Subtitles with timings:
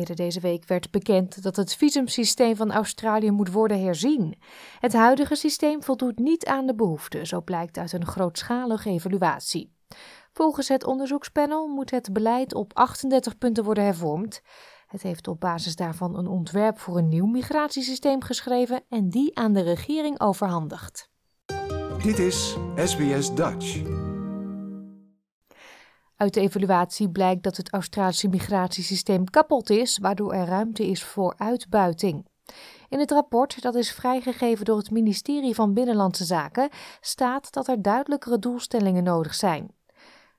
[0.00, 4.38] Eerder deze week werd bekend dat het visumsysteem van Australië moet worden herzien.
[4.78, 9.72] Het huidige systeem voldoet niet aan de behoeften, zo blijkt uit een grootschalige evaluatie.
[10.32, 14.42] Volgens het onderzoekspanel moet het beleid op 38 punten worden hervormd.
[14.86, 19.52] Het heeft op basis daarvan een ontwerp voor een nieuw migratiesysteem geschreven en die aan
[19.52, 21.10] de regering overhandigd.
[22.02, 23.99] Dit is SBS Dutch.
[26.20, 31.34] Uit de evaluatie blijkt dat het Australische migratiesysteem kapot is, waardoor er ruimte is voor
[31.36, 32.26] uitbuiting.
[32.88, 36.68] In het rapport, dat is vrijgegeven door het ministerie van Binnenlandse Zaken,
[37.00, 39.68] staat dat er duidelijkere doelstellingen nodig zijn.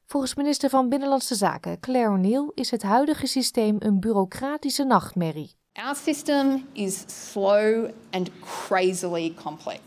[0.05, 5.55] Volgens minister van Binnenlandse Zaken Claire O'Neill is het huidige systeem een bureaucratische nachtmerrie.
[5.73, 9.82] Our system is slow and crazily complex.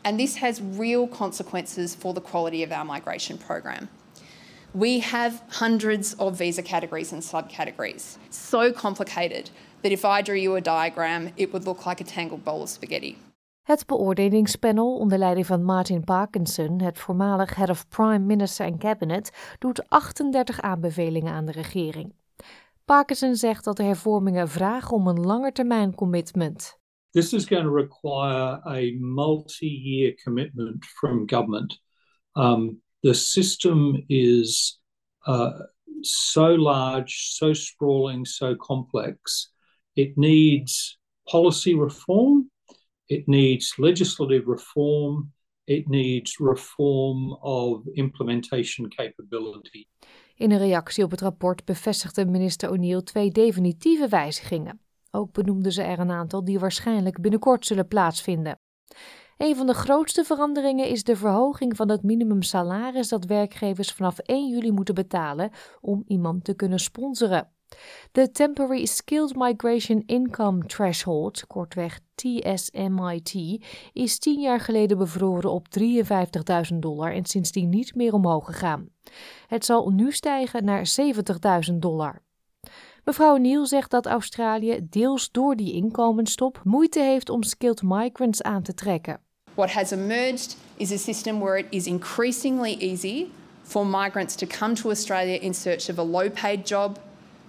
[0.00, 3.88] And this has real consequences for the quality of our migration program.
[4.74, 8.16] We have hundreds of visa categories and subcategories.
[8.30, 9.50] So complicated
[9.82, 12.68] that if I drew you a diagram, it would look like a tangled bowl of
[12.68, 13.16] spaghetti.
[13.62, 19.56] Het beoordelingspanel onder leiding van Martin Parkinson, het voormalig head of prime minister en cabinet,
[19.58, 22.14] doet 38 aanbevelingen aan de regering.
[22.84, 26.78] Parkinson zegt dat de hervormingen vragen om een langetermijn commitment.
[27.10, 31.82] This is going to require a multi-year commitment from government.
[32.32, 34.78] Um, the system is
[35.26, 35.50] uh,
[36.02, 39.50] so large, so sprawling, so complex.
[39.94, 42.50] It needs policy reform
[43.12, 45.32] It needs legislative reform.
[45.64, 49.84] It needs reform of implementation capability.
[50.34, 54.80] In een reactie op het rapport bevestigde minister O'Neill twee definitieve wijzigingen.
[55.10, 58.58] Ook benoemde ze er een aantal die waarschijnlijk binnenkort zullen plaatsvinden.
[59.42, 64.48] Een van de grootste veranderingen is de verhoging van het minimumsalaris dat werkgevers vanaf 1
[64.48, 65.50] juli moeten betalen
[65.80, 67.48] om iemand te kunnen sponsoren.
[68.12, 73.62] De Temporary Skilled Migration Income Threshold, kortweg TSMIT,
[73.92, 75.66] is tien jaar geleden bevroren op
[76.72, 78.88] 53.000 dollar en sindsdien niet meer omhoog gegaan.
[79.46, 80.94] Het zal nu stijgen naar
[81.70, 82.22] 70.000 dollar.
[83.04, 88.62] Mevrouw Neal zegt dat Australië deels door die inkomensstop moeite heeft om skilled migrants aan
[88.62, 89.20] te trekken.
[89.54, 93.30] What has emerged is a system where it is increasingly easy
[93.62, 96.98] for migrants to come to Australia in search of a low-paid job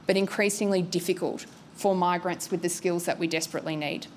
[0.06, 4.08] but increasingly difficult for migrants with the skills that we desperately need.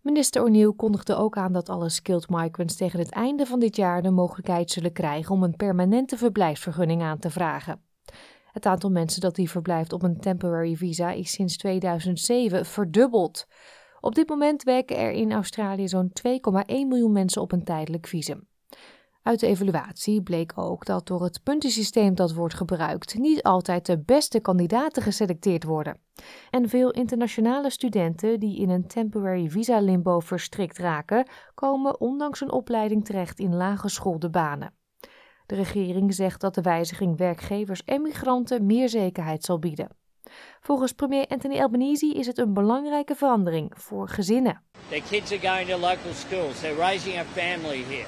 [0.00, 4.02] Minister O'Neill kondigde ook aan dat alle skilled migrants tegen het einde van dit jaar
[4.02, 7.82] de mogelijkheid zullen krijgen om een permanente verblijfsvergunning aan te vragen.
[8.52, 13.46] Het aantal mensen dat die verblijft op een temporary visa is sinds 2007 verdubbeld.
[14.00, 16.32] Op dit moment werken er in Australië zo'n 2,1
[16.66, 18.48] miljoen mensen op een tijdelijk visum.
[19.22, 23.98] Uit de evaluatie bleek ook dat door het puntensysteem dat wordt gebruikt niet altijd de
[23.98, 26.00] beste kandidaten geselecteerd worden.
[26.50, 32.52] En veel internationale studenten die in een temporary visa limbo verstrikt raken, komen ondanks een
[32.52, 34.74] opleiding terecht in laaggeschoolde banen.
[35.46, 39.96] De regering zegt dat de wijziging werkgevers en migranten meer zekerheid zal bieden.
[40.60, 44.62] Volgens premier Anthony Albanese is het een belangrijke verandering voor gezinnen.
[44.88, 46.60] Their kids are going to local schools.
[46.60, 48.06] They're raising a family here.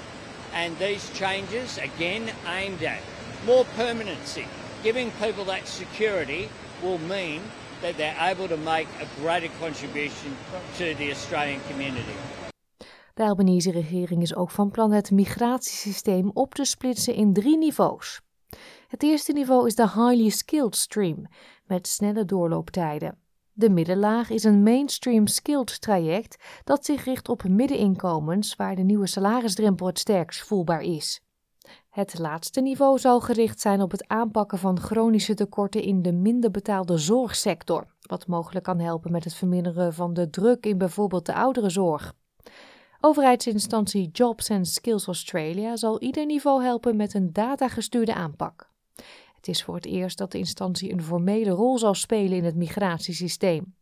[0.55, 3.01] And these changes, again, aimed at
[3.47, 4.45] more permanency.
[4.83, 6.49] Giving people that security
[6.83, 7.41] will mean
[7.81, 10.37] that they're able to make a greater contribution
[10.77, 12.17] to the Australian community.
[13.15, 18.21] De Albanese-regering is ook van plan het migratiesysteem op te splitsen in drie niveaus.
[18.89, 21.27] Het eerste niveau is de highly skilled stream,
[21.65, 23.19] met snelle doorlooptijden.
[23.53, 29.07] De middenlaag is een mainstream skilled traject dat zich richt op middeninkomens waar de nieuwe
[29.07, 31.23] salarisdrempel het sterkst voelbaar is.
[31.91, 36.51] Het laatste niveau zal gericht zijn op het aanpakken van chronische tekorten in de minder
[36.51, 41.35] betaalde zorgsector, wat mogelijk kan helpen met het verminderen van de druk in bijvoorbeeld de
[41.35, 42.15] ouderenzorg.
[43.05, 48.71] Overheidsinstantie Jobs and Skills Australia zal ieder niveau helpen met een datagestuurde aanpak.
[49.35, 52.57] Het is voor het eerst dat de instantie een formele rol zal spelen in het
[52.57, 53.75] migratiesysteem.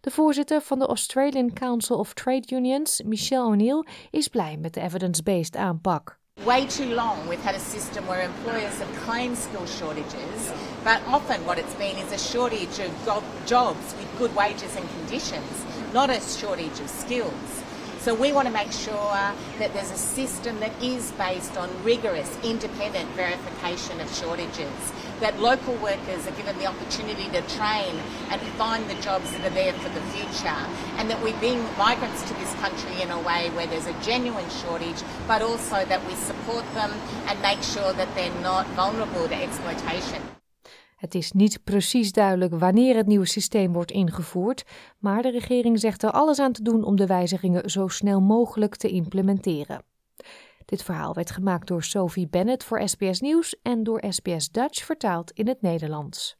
[0.00, 4.80] De voorzitter van de Australian Council of Trade Unions, Michelle O'Neill, is blij met de
[4.80, 6.18] evidence-based aanpak.
[6.44, 10.50] Way too long we've had a system where employers have skill shortages,
[10.82, 15.52] but often what it's been is a shortage of jobs with good wages and conditions,
[15.92, 17.65] not a shortage of skills.
[18.06, 18.94] So we want to make sure
[19.58, 25.74] that there's a system that is based on rigorous independent verification of shortages, that local
[25.78, 27.98] workers are given the opportunity to train
[28.30, 30.60] and find the jobs that are there for the future,
[30.98, 34.48] and that we bring migrants to this country in a way where there's a genuine
[34.50, 36.92] shortage, but also that we support them
[37.26, 40.22] and make sure that they're not vulnerable to exploitation.
[41.06, 44.64] Het is niet precies duidelijk wanneer het nieuwe systeem wordt ingevoerd,
[44.98, 48.76] maar de regering zegt er alles aan te doen om de wijzigingen zo snel mogelijk
[48.76, 49.82] te implementeren.
[50.64, 55.30] Dit verhaal werd gemaakt door Sophie Bennett voor SBS Nieuws en door SBS Dutch vertaald
[55.30, 56.36] in het Nederlands.